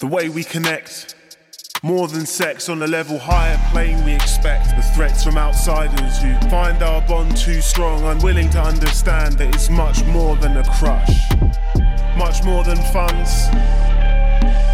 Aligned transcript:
The 0.00 0.06
way 0.06 0.28
we 0.28 0.44
connect. 0.44 1.14
More 1.82 2.08
than 2.08 2.26
sex 2.26 2.68
on 2.68 2.82
a 2.82 2.86
level 2.86 3.18
higher 3.18 3.58
plane 3.70 4.04
we 4.04 4.14
expect 4.14 4.74
the 4.76 4.82
threats 4.94 5.22
from 5.22 5.36
outsiders 5.36 6.18
who 6.18 6.34
find 6.48 6.82
our 6.82 7.06
bond 7.06 7.36
too 7.36 7.60
strong, 7.60 8.02
unwilling 8.04 8.50
to 8.50 8.60
understand 8.60 9.38
that 9.38 9.54
it's 9.54 9.68
much 9.68 10.04
more 10.06 10.36
than 10.36 10.56
a 10.56 10.64
crush, 10.64 11.30
much 12.16 12.42
more 12.44 12.64
than 12.64 12.76
funds. 12.92 13.46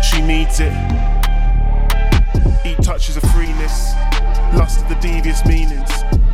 She 0.06 0.22
needs 0.22 0.60
it. 0.60 0.72
Each 2.64 2.84
touches 2.84 3.16
of 3.16 3.24
freeness, 3.32 3.94
lust 4.54 4.82
of 4.82 4.88
the 4.88 4.98
devious 5.00 5.44
meanings, 5.44 5.90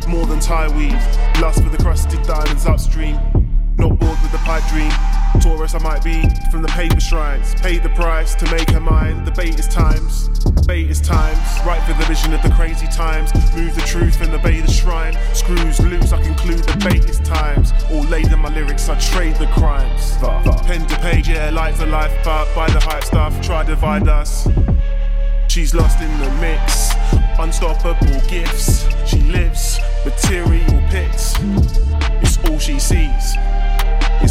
more 0.07 0.25
than 0.27 0.39
tie 0.39 0.67
weave, 0.75 1.41
lust 1.41 1.63
for 1.63 1.69
the 1.69 1.77
crusted 1.77 2.21
diamonds 2.23 2.65
upstream. 2.65 3.48
Not 3.79 3.97
bored 3.97 4.21
with 4.21 4.33
the 4.33 4.39
pipe 4.39 4.67
dream. 4.67 4.91
Taurus 5.41 5.73
I 5.73 5.79
might 5.79 6.03
be 6.03 6.21
from 6.51 6.61
the 6.61 6.67
paper 6.67 6.99
shrines. 6.99 7.55
Paid 7.55 7.81
the 7.81 7.89
price 7.89 8.35
to 8.35 8.51
make 8.51 8.69
her 8.71 8.81
mine. 8.81 9.23
The 9.23 9.31
bait 9.31 9.57
is 9.57 9.69
times. 9.69 10.27
Bait 10.67 10.89
is 10.89 10.99
times. 10.99 11.39
Right 11.65 11.81
for 11.83 11.93
the 11.93 12.05
vision 12.05 12.33
of 12.33 12.43
the 12.43 12.49
crazy 12.49 12.87
times. 12.87 13.31
Move 13.55 13.73
the 13.75 13.81
truth 13.81 14.19
and 14.19 14.33
obey 14.33 14.59
the 14.59 14.69
shrine. 14.69 15.17
Screws 15.33 15.79
loose, 15.79 16.11
I 16.11 16.21
conclude 16.21 16.65
the 16.65 16.75
bait 16.89 17.05
is 17.09 17.19
times. 17.19 17.71
All 17.89 18.03
laid 18.03 18.29
in 18.29 18.39
my 18.39 18.53
lyrics, 18.53 18.89
I 18.89 18.99
trade 18.99 19.37
the 19.37 19.47
crimes. 19.47 20.17
Pen 20.65 20.85
to 20.85 20.95
page, 20.97 21.29
yeah, 21.29 21.49
life 21.49 21.77
for 21.77 21.85
life, 21.85 22.11
but 22.25 22.53
by 22.53 22.69
the 22.69 22.81
hype 22.81 23.05
stuff, 23.05 23.39
try 23.41 23.63
to 23.63 23.69
divide 23.69 24.09
us. 24.09 24.45
She's 25.47 25.73
lost 25.73 26.01
in 26.01 26.19
the 26.19 26.29
mix. 26.41 26.91
Unstoppable 27.39 28.19
gifts. 28.27 28.83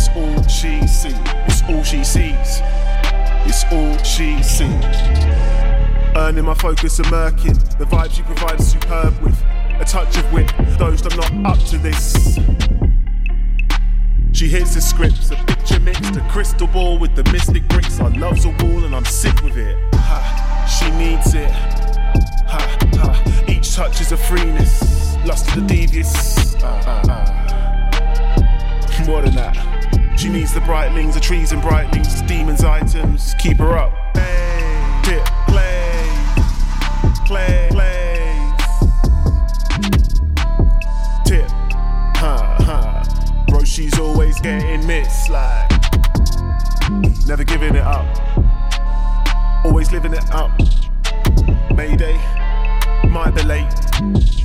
It's 0.08 0.16
all 0.16 0.42
she 0.48 0.86
sees. 0.86 1.14
It's 1.46 1.62
all 1.68 1.82
she 1.82 2.02
sees. 2.02 2.62
It's 3.44 3.64
all 3.70 3.96
she 3.98 4.42
sees. 4.42 4.94
Earning 6.16 6.44
my 6.44 6.54
focus 6.54 6.98
and 6.98 7.08
murking. 7.08 7.54
The 7.78 7.84
vibes 7.84 8.16
you 8.16 8.24
provide 8.24 8.58
are 8.58 8.62
superb 8.62 9.18
with 9.20 9.38
a 9.78 9.84
touch 9.84 10.16
of 10.16 10.32
wit. 10.32 10.52
Those 10.78 11.04
I'm 11.04 11.16
not 11.44 11.52
up 11.52 11.66
to 11.68 11.78
this. 11.78 12.38
She 14.32 14.48
hits 14.48 14.74
the 14.74 14.80
scripts, 14.80 15.30
a 15.30 15.36
picture 15.44 15.80
mixed, 15.80 16.16
a 16.16 16.26
crystal 16.30 16.68
ball 16.68 16.98
with 16.98 17.14
the 17.14 17.24
mystic 17.30 17.66
bricks. 17.68 18.00
Our 18.00 18.10
love's 18.10 18.44
a 18.44 18.50
wall 18.50 18.84
and 18.84 18.94
I'm 18.94 19.04
sick 19.04 19.42
with 19.42 19.58
it. 19.58 19.76
Ha, 19.94 20.66
she 20.66 20.90
needs 20.92 21.34
it. 21.34 21.50
Ha, 22.48 22.78
ha. 22.94 23.44
Each 23.46 23.74
touch 23.74 24.00
is 24.00 24.12
a 24.12 24.16
freeness, 24.16 25.16
lust 25.26 25.50
for 25.50 25.60
the 25.60 25.66
devious. 25.66 26.54
Ah, 26.62 26.80
ah, 26.86 27.02
ah. 27.08 29.04
More 29.06 29.22
than 29.22 29.34
that. 29.34 29.67
She 30.28 30.34
needs 30.34 30.52
the 30.52 30.60
brightlings, 30.60 31.14
the 31.14 31.20
trees 31.20 31.52
and 31.52 31.62
brightlings, 31.62 32.26
demons, 32.28 32.62
items. 32.62 33.32
Keep 33.38 33.56
her 33.60 33.78
up. 33.78 33.94
Play, 34.12 35.00
tip, 35.02 35.24
play, 35.46 36.06
play, 37.24 37.68
play. 37.70 38.52
Tip, 41.24 41.48
ha. 42.18 43.02
Bro, 43.48 43.64
she's 43.64 43.98
always 43.98 44.38
getting 44.40 44.86
missed, 44.86 45.30
like. 45.30 45.70
Never 47.26 47.44
giving 47.44 47.74
it 47.74 47.80
up. 47.80 48.04
Always 49.64 49.90
living 49.92 50.12
it 50.12 50.30
up. 50.30 50.50
Mayday, 51.74 52.18
might 53.08 53.30
be 53.34 53.44
late. 53.44 53.72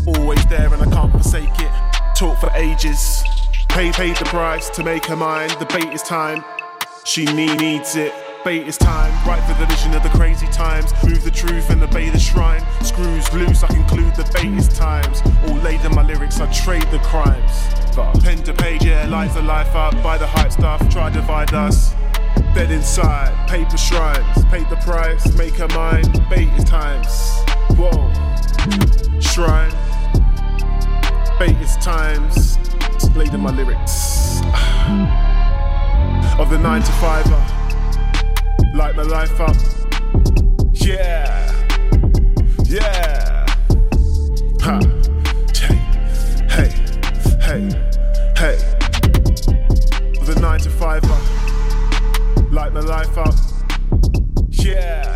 Always 0.07 0.45
there 0.45 0.73
and 0.73 0.81
I 0.81 0.89
can't 0.89 1.11
forsake 1.11 1.59
it. 1.59 1.71
Talk 2.15 2.39
for 2.39 2.49
ages. 2.55 3.25
Paid, 3.73 3.95
paid 3.95 4.15
the 4.17 4.25
price 4.25 4.69
to 4.69 4.83
make 4.83 5.03
her 5.07 5.15
mine. 5.15 5.49
The 5.57 5.65
bait 5.65 5.91
is 5.91 6.03
time. 6.03 6.45
She 7.05 7.25
need, 7.25 7.59
needs 7.59 7.95
it. 7.95 8.13
Bait 8.45 8.67
is 8.67 8.77
time. 8.77 9.11
Right 9.27 9.41
for 9.49 9.59
the 9.59 9.65
vision 9.65 9.95
of 9.95 10.03
the 10.03 10.09
crazy 10.09 10.45
times. 10.45 10.93
Move 11.03 11.23
the 11.23 11.31
truth 11.31 11.71
and 11.71 11.81
obey 11.81 12.11
the 12.11 12.19
shrine. 12.19 12.63
Screws 12.83 13.33
loose, 13.33 13.63
I 13.63 13.67
conclude 13.69 14.13
the 14.13 14.29
bait 14.31 14.53
is 14.53 14.67
times. 14.67 15.23
All 15.47 15.55
laid 15.55 15.83
in 15.83 15.95
my 15.95 16.05
lyrics, 16.05 16.39
I 16.39 16.51
trade 16.53 16.83
the 16.91 16.99
crimes. 16.99 17.95
But 17.95 18.21
Pen 18.21 18.43
to 18.43 18.53
page, 18.53 18.85
yeah, 18.85 19.07
lights 19.07 19.33
the 19.33 19.41
life 19.41 19.73
up. 19.75 19.93
Buy 20.03 20.19
the 20.19 20.27
hype 20.27 20.51
stuff, 20.51 20.87
try 20.91 21.09
divide 21.09 21.55
us. 21.55 21.95
Dead 22.53 22.69
inside, 22.69 23.33
paper 23.49 23.75
shrines. 23.75 24.45
Paid 24.51 24.69
the 24.69 24.75
price, 24.85 25.35
make 25.35 25.55
her 25.55 25.67
mine. 25.69 26.05
Bait 26.29 26.49
is 26.49 26.63
times. 26.63 27.41
Whoa. 27.75 27.89
Shrine. 29.19 29.73
Bait 31.39 31.57
is 31.57 31.75
times. 31.77 32.59
Laid 33.15 33.33
in 33.33 33.41
my 33.41 33.51
lyrics. 33.51 34.41
Of 36.39 36.49
the 36.49 36.57
9 36.57 36.81
to 36.81 36.91
5 36.93 37.27
Light 38.75 38.95
my 38.95 39.03
life 39.03 39.39
up. 39.39 39.55
Yeah. 40.73 41.63
Yeah. 42.65 43.45
Ha. 44.61 44.79
Hey. 45.53 45.75
Hey. 46.49 46.69
Hey. 47.39 47.69
Hey. 48.35 48.57
Of 50.19 50.25
the 50.25 50.35
9 50.41 50.59
to 50.61 50.69
5 50.71 52.51
Light 52.51 52.73
my 52.73 52.79
life 52.79 53.15
up. 53.15 53.35
Yeah. 54.49 55.12